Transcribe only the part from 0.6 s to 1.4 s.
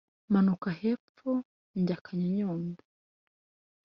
hepfo